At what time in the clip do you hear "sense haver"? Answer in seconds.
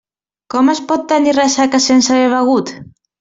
1.89-2.33